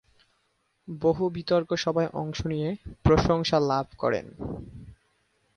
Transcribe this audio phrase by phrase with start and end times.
[0.87, 2.69] বহু বিতর্ক সভায় অংশ নিয়ে
[3.03, 4.25] প্রশংসা লাভ করেন।